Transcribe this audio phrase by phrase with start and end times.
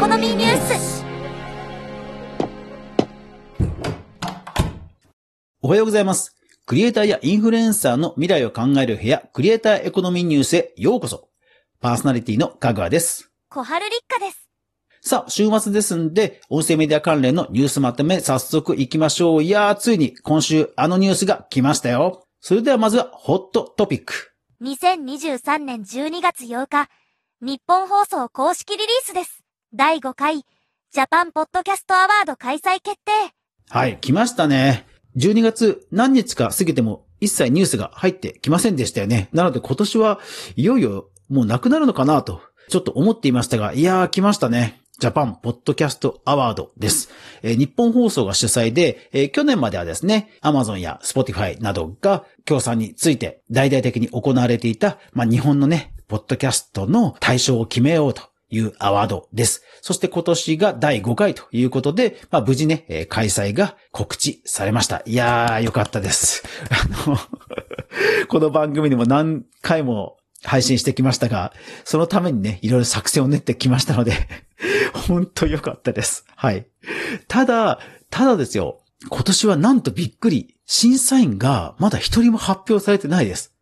[0.00, 1.04] エコノミーニュース
[5.60, 6.34] おはようございます。
[6.64, 11.28] クリエイターやインフルエンサーの未来を考える部屋、クリエイターエコノミーニュースへようこそ。
[11.82, 13.30] パーソナリティのかぐわです。
[13.50, 14.48] 小春立花です。
[15.02, 19.42] さあ、週末ですんで、音声メディア関連のニュースまとめ、早速行きましょう。
[19.42, 22.26] いやー、ついに今週あのニュースが来ましたよ。
[22.40, 24.32] それではまずは、ホットトピック。
[24.62, 26.88] 2023年12月8日、
[27.42, 29.39] ニッポン放送公式リリースです。
[29.72, 33.12] 第5回、ジャパンポッドキャストアワード開催決定。
[33.68, 34.84] はい、来ましたね。
[35.16, 39.28] 12月何日か過ぎても一切ニュースが入ってきませんでしたよね。
[39.32, 40.18] なので今年は
[40.56, 44.82] いよいよもうなくなるのかなと、ちょっと思っていましたが、いやー来ましたね。
[44.98, 47.08] ジャパンポッドキャストアワードです。
[47.44, 59.62] えーニッポン放送が主催で、えー去年まではですね、アマゾンや Spotify などが協賛について大々的に行われていた、まあ、日本のね、ポッドキャストの大賞を決めようというアワードです。
[59.80, 65.02] そして今年が第5回ということで、まあ無事ね、えー開催が告知されました。
[65.06, 66.42] いやー、よかったです。
[66.70, 67.18] あの、
[68.28, 71.52] この番組にも何回も配信してきましたが、
[71.84, 74.12] そのためにね、いろいろ作戦を練ってきましたので、
[75.08, 76.24] 本当良かったです。
[76.36, 76.66] はい。
[77.28, 83.52] ただ、ただですよ、今年はなんとびっくり、審査員がまだ一人も発表されてないです。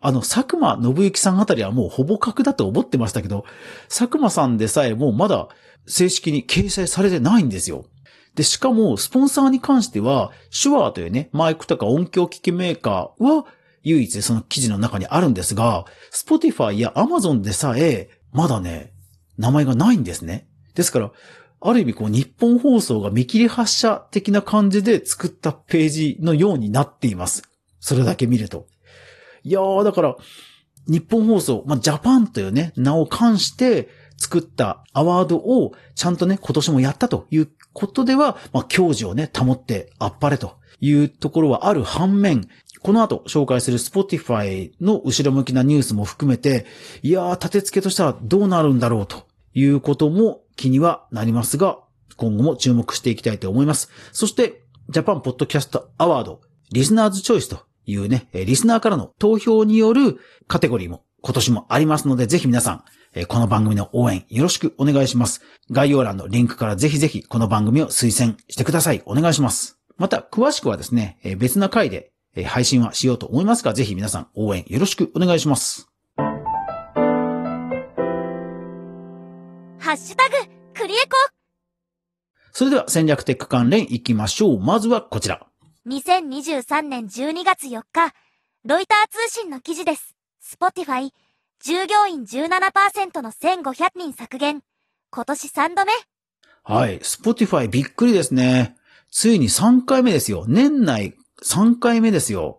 [0.00, 3.44] あの、佐久間信之さんあたりはもうほぼ格だと思ってましたけど、
[3.88, 5.48] 佐久間さんでさえもうまだ
[5.86, 7.86] 正式に掲載されてないんですよ。
[8.34, 13.46] で、しかも、スポンサーに関しては、シュワーというね、マイクとか音響機器メーカーは、
[13.82, 18.92] 唯一その記事の中にあるんですが、 Spotifyやアマゾンでさえ、まだね、
[19.38, 20.48] 名前がないんですね。
[20.74, 21.12] ですから、
[21.60, 27.42] ある意味こうニッポン放送が見切り発車的な感じで作ったページのようになっています。
[27.80, 28.66] それだけ見ると。
[29.46, 30.16] いやー、だから、
[30.88, 42.48] ニッポン放送、まあ、ジャパンというね、名を冠して作ったアワードをちゃんとね、今年もやったということでは、まあ、矜持をね、保ってあっぱれというところはある反面、
[42.82, 46.66] この後紹介する Spotify の後ろ向きなニュースも含めて、
[47.02, 51.78] いやー、立て付けとしたらどうなるんだろうということも気にはなりますが、
[52.16, 53.90] 今後も注目していきたいと思います。
[54.10, 56.40] そして、ジャパンポッドキャストアワード、
[56.72, 65.40] リスナーズチョイスというね、えーリスナーからの投票によるカテゴリーも今年もありますので、ぜひ皆さん、えーこの番組の応援よろしくお願いします。
[65.70, 69.02] 概要欄のリンクからぜひぜひこの番組を推薦してください。
[69.06, 69.78] お願いします。
[69.96, 75.88] また、詳しくはですね、えー別な回でえー配信はしようと思いますが、ぜひ皆さん応援よろしくお願いします。
[79.78, 80.34] ハッシュタグ、
[80.74, 81.16] クリエコ
[82.52, 84.60] それでは戦略テック関連行きましょう。
[84.60, 85.46] まずはこちら。
[85.86, 88.12] 2023年12月4日、
[88.64, 90.16] ロイター通信の記事です。
[90.42, 91.10] Spotify、
[91.62, 94.62] 従業員17%の1500人削減。
[95.10, 95.92] 今年3度目。
[96.64, 96.98] はい。
[96.98, 98.74] Spotify びっくりですね。
[99.12, 100.44] ついに3回目ですよ。
[100.48, 101.14] 年内
[101.44, 102.58] 3回目ですよ。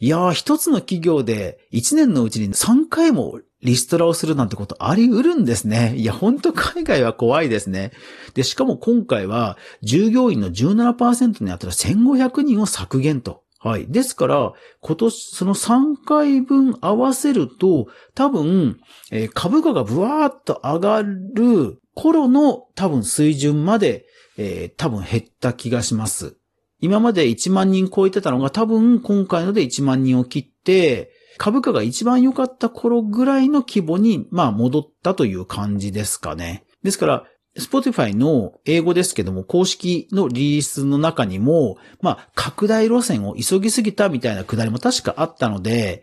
[0.00, 5.94] いやー、一つの企業で1年のうちに3回もリストラをするなんてことあり得るんですね。
[5.96, 7.92] いや、ほんと海外は怖いですね。
[8.34, 13.42] で、しかも今回は従業員の17%にあたる1500人を削減と。
[13.58, 13.86] はい。
[13.86, 18.78] ですから、今年、その3回分合わせると、多分、
[19.10, 24.04] えー株価がブワーッと上がる頃の多分水準まで、
[24.36, 26.36] えー多分減った気がします。
[26.84, 36.66] 今まで1万人超えてたのが多分今回ので1万人を切って、株価が一番良かった頃ぐらいの規模に、まあ戻ったという感じですかね。
[36.82, 37.24] ですから、
[37.56, 46.02] Spotify の英語ですけども、公式のリリースの中にも、まあ、拡大路線を急ぎすぎたみたいなくだりも確かあったので、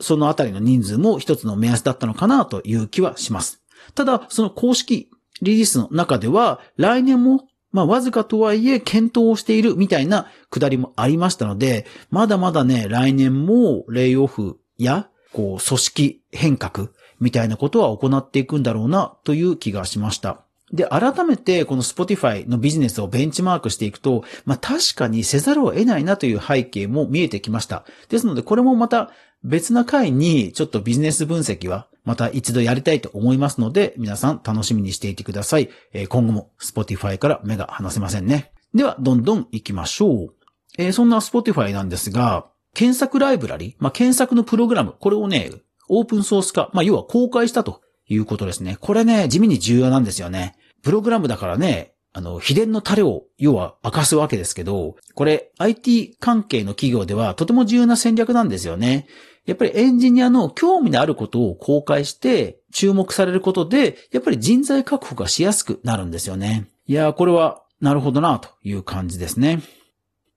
[0.00, 3.60] そのあたりの人数も一つの目安だったのかなという気はします。
[3.96, 5.10] ただ、その公式
[5.42, 20.41] リリースの中では、来年も、まあ、わずかとはいえ、検討をしているみたいなくだりもありましたので、まだまだね、来年も、レイオフや、こう、組織変革みたいなことは行っていくんだろうな、という気がしました。
[20.72, 27.84] で、改めてこの Spotify のビジネスをベンチマークしていくと、まあ確かにせざるを得ないなという背景も見えてきました。
[28.08, 29.10] ですので、これもまた
[29.44, 35.68] 別な回にちょっとビジネス分析はまた一度やりたいと思いますので、皆さん楽しみにしていてください。
[35.92, 38.52] えー今後も Spotify から目が離せませんね。
[38.74, 40.34] では、どんどん行きましょう。
[40.78, 45.50] えーそんな Spotify なんですが、検索ライブラリ、まあ、検索のプログラム、これをね、
[45.88, 48.78] オープンソース化、まあ、要は公開したということですね。
[48.80, 50.54] これね、地味に重要なんですよね。
[50.82, 59.06] プログラムだからね、あの、秘伝のタレを、要は明かすわけですけど、これ、IT 関係の企業ではとても重要な戦略なんですよね。
[59.46, 66.68] やっぱりエンジニアの興味のあることを公開して注目されることで、やっぱり人材確保がしやすくなるんですよね。
[66.86, 69.62] いやー、これはなるほどなという感じですね。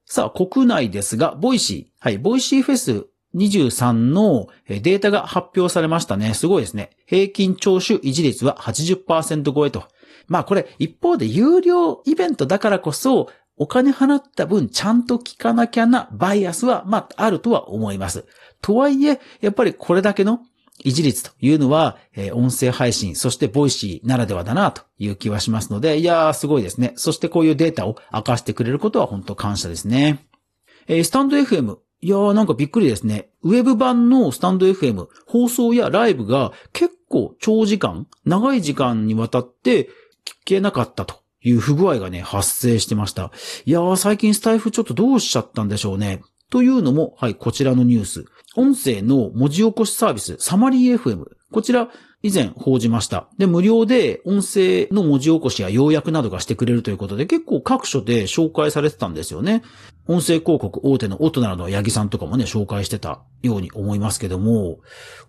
[0.05, 2.03] さあ、国内ですが、 Voicy。
[2.03, 3.05] はい、 Voicyフェス
[3.35, 6.33] 23のデータが発表されましたね。
[6.33, 6.91] すごいですね。
[7.05, 9.83] 平均聴取維持率は80%超えと。
[10.27, 18.25] まあこれ一方で有料イベントだからこそお金払った分ちゃんと聞かなきゃなバイアスはまああるとは思います。
[18.61, 20.39] とはいえ、やっぱりこれだけの
[20.83, 26.93] 維持率というのは、えー、音声配信、そして Voicyならではだなという気はしますので、いやーすごいですね。
[26.95, 30.25] そしてこういうデータを明かしてくれることは本当感謝ですね。
[30.87, 31.77] えー、スタンド FM。
[32.01, 33.29] いやーなんかびっくりですね。
[33.41, 39.89] ウェブ版のスタンド FM、放送やライブが結構長時間、長い時間にわたって
[40.45, 43.31] けなかったという不具合がね、発生してました。
[43.65, 46.21] いやー最近スタイフちょっとどうしちゃったんでしょうね。
[46.49, 48.25] というのも、はい、こちらのニュース。
[48.55, 51.25] 音声の文字起こしサービス、サマリー FM。
[51.51, 51.89] こちら、
[52.25, 53.27] 以前報じました。
[53.37, 59.61] で、無料で音声の文字起こしや要約などがしてくれるということで、結構各所で紹介されてたんですよね。
[60.07, 64.79] 音声広告大手のオトナの八木さんとかもね、紹介してたように思いますけども、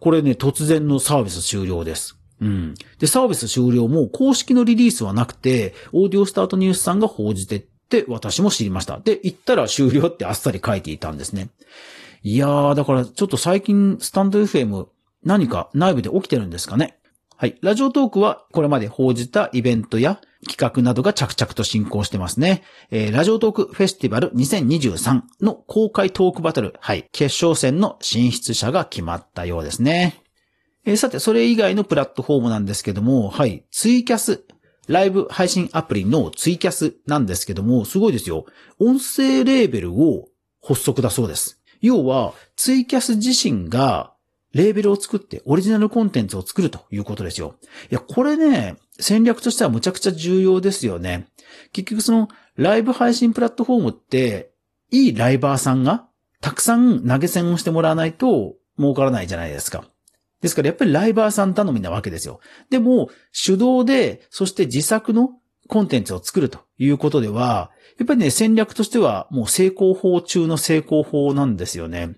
[0.01, 2.19] これね、突然のサービス終了です。
[2.41, 2.75] うん。
[2.99, 8.99] で、サービス終了も公式のリリースはなくて、オーディオスタートニュースさんが報じてって私も知りました。
[8.99, 11.49] で、行ったら終了ってあっさり書いていたんですね。
[12.23, 14.89] いやー、だからちょっと最近スタンド FM
[15.25, 16.99] 何か内部で起きてるんですかね。
[17.37, 17.59] はい。
[17.61, 22.63] ラジオトークはこれまで報じたイベントや企画などが着々と進行してますね。
[22.91, 26.75] えー、ラジオトークフェスティバル2023の公開トークバトル。
[26.81, 27.07] はい。
[27.13, 30.23] 決勝戦の進出者が決まったようですね。
[30.87, 33.65] えー、さて、それ以外のプラットフォームなんですけども、はい。
[33.71, 34.45] ツイキャス。
[34.89, 38.47] ライブ配信アプリのツイキャスなんですけども、すごいですよ。
[38.79, 40.29] 音声レーベルを
[40.63, 41.61] 発足だそうです。
[41.81, 44.13] 要は、ツイキャス自身が
[44.53, 47.57] レーベルを作ってオリジナルコンテンツを作るということですよ。
[47.91, 51.27] いや、これね、戦略としてはむちゃくちゃ重要ですよね。
[51.73, 54.53] 結局そのライブ配信プラットフォームって、
[54.93, 56.07] いいライバーさんが
[56.41, 59.85] たくさん投げ銭をしてもらわないと儲からないじゃないですか。
[60.43, 62.41] ですからやっぱりライバーさん頼みなわけですよ。
[62.71, 65.31] でも、手動で、そして自作の
[65.69, 72.17] コンテンツを作るということでは、やっぱりね、戦略としてはもう成功法中の成功法なんですよね。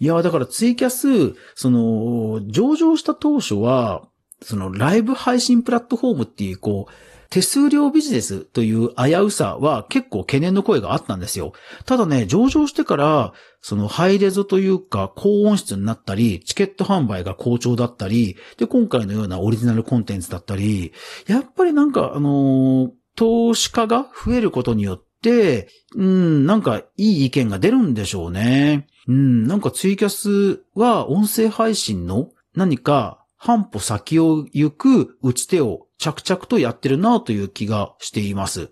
[0.00, 4.02] いや、だからツイキャス、その、上場した当初は、
[4.42, 6.92] そのライブ配信プラットフォームっていう、こう、
[7.32, 11.54] 手数料ビジネスという危うさは結構懸念の声があったんですよ。
[11.86, 13.32] ただね、上場してから、
[13.62, 20.92] そのハイレゾというか高音質になったり、チケット販売が好調だったり、で、今回のようなオリジナルコンテンツだったり、
[21.26, 28.88] やっぱりなんか、あのー、投資家が増えることによって、うん、なんかいい意見が出るんでしょうね。
[29.08, 38.70] うん、なんかツイキャスは音声配信の何か半歩先を行く打ち手を着々とやってるなという気がしています。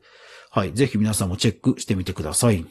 [0.50, 0.72] はい。
[0.74, 2.66] ぜひ皆さんもチェックしてみてください。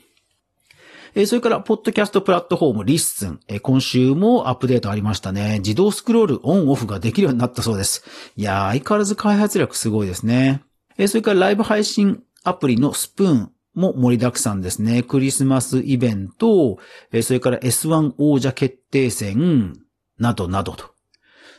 [1.15, 3.39] え、それから、ポッドキャストプラットフォームリッスン。
[3.47, 5.59] え、今週もアップデートありましたね。
[5.59, 8.03] 自動スクロールオンオフができるようになったそうです。
[8.35, 10.61] いやー、相変わらず開発力すごいですね。
[10.97, 15.01] え、それからライブ配信アプリのスプーンも盛りだくさんですね。
[15.01, 16.77] クリスマスイベント、
[17.11, 19.73] え、それから S1 王者決定戦、
[20.19, 20.98] などなどと。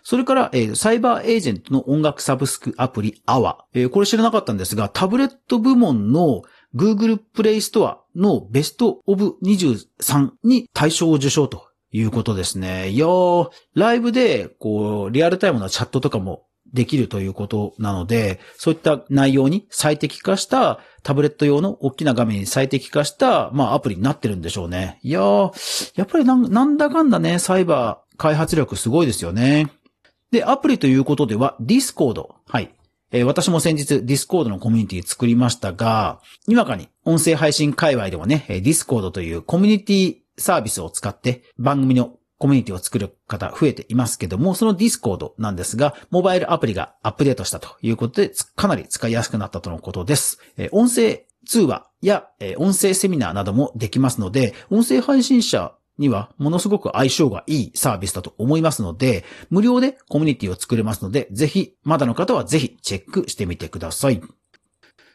[0.02, 3.56] それから、えー、サイバーエージェントの音楽サブスクアプリ AWA。
[3.74, 6.42] えー、これ知らなかったんですが、タブレット部門の
[6.74, 12.88] Google Play Store のベストオブ23に対象を受賞ということですね。
[12.90, 24.98] いやー、ライブで、こう、リアルタイムなチャットとかもできるということなので、そういった内容に最適化したタブレット用の大きな画面に最適化した、まあアプリになってるんでしょうね。
[25.02, 29.70] いやー、やっぱりなんだかんだね、サイバー開発力すごいですよね。
[30.30, 32.36] で、アプリということでは、 Discord。
[32.46, 32.72] はい。
[33.12, 50.38] えー、私も先日 Discordのコミュニティ作りましたが、にわかに音声配信界隈でもね、 Discordというコミュニティサービスを使って番組のコミュニティを作る方増えていますけども、その Discordなんですが、モバイルアプリがアップデートしたということで、かなり使いやすくなったとのことです。
[50.56, 64.20] えー、音声通話や、えー、音声セミナーなどもできますので、音声配信者にはものすごく相性がいいサービスだと思いますので、無料でコミュニティを作れますので、ぜひ、まだの方はぜひチェックしてみてください。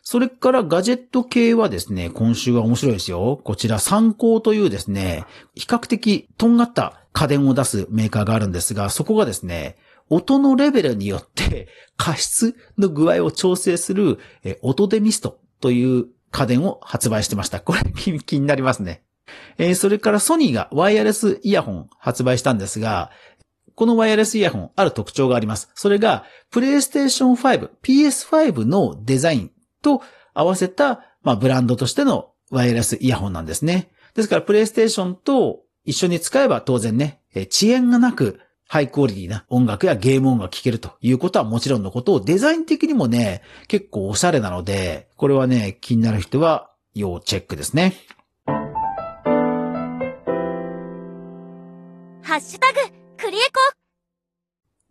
[0.03, 3.41] それからガジェット系はですね、今週は面白いですよ。
[3.43, 5.25] こちら参考というですね、
[5.55, 9.77] 比較的とんがった家電を出すメーカーがあるんですが、そこがですね、
[10.09, 14.19] 音のレベルによって 加湿の具合を調整する、
[14.61, 17.59] 音デミストという家電を発売してました。
[17.59, 19.04] これ気になりますね。
[19.57, 23.11] えーそれからソニーがワイヤレスイヤホン発売したんですが、
[23.75, 25.69] このワイヤレスイヤホン、ある特徴があります。
[25.75, 29.51] それが、PlayStation 5、PS5 のデザイン
[29.81, 30.01] と
[30.33, 33.91] 合わせた、まあ、ブランドとしてのワイヤレスイヤホンなんですね。
[34.15, 47.93] ですから、PlayStation と一緒に使えば当然ね、遅延がなく、ハイクオリティな音楽やゲーム音が聴けるということはもちろんのことを、デザイン的にもね、結構おしゃれなので、これはね、気になる人は要チェックですね。
[52.35, 52.79] ハッシュタグ、
[53.15, 53.39] クリエ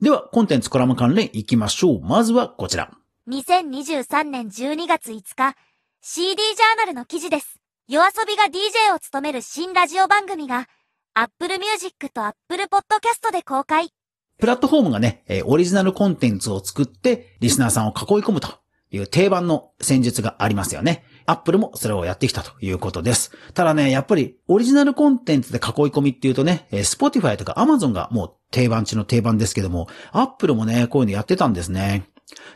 [0.00, 2.00] では、コンテンツコラム関連行きましょう。
[2.00, 2.86] まずはこちら。
[2.86, 2.96] コ
[3.28, 5.54] 2023年12月5日、
[6.00, 7.60] CD ジャーナルの記事です。
[7.86, 10.66] 夜遊びが DJ を務める新ラジオ番組が、
[11.12, 13.90] Apple Music と Apple Podcast で公開。
[14.38, 18.63] プラットフォームがね、えーオリジナルコンテンツを作って、リスナーさんを囲い込むと
[18.94, 21.04] いう定番の戦術がありますよね。
[21.26, 23.32] アップルもそれをやってきたということです。
[23.52, 32.08] ただね、やっぱりオリジナルコンテンツで囲い込みっていうとね、えー Spotify とか Amazon がもう定番中の定番ですけども、アップルもね、こういうのやってたんですね。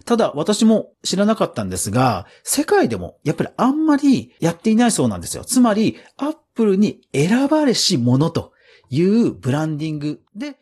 [0.04, 5.45] ただ私も知らなかったんですが、世界でもやっぱりあんまりやっていないそうなんですよ。
[5.45, 8.52] つまり、アップルに選ばれし者と
[8.90, 10.57] いうブランディングで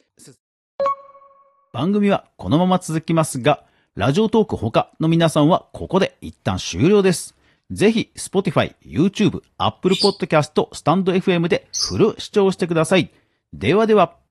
[1.77, 3.66] 番組はこのまま続きますが、
[3.97, 7.35] ラジオトーク他の皆さんはここで一旦終了です。
[7.71, 13.11] ぜひ、Spotify、YouTube、Apple Podcast、スタンド FM でフル視聴してください。
[13.55, 14.26] ではでは。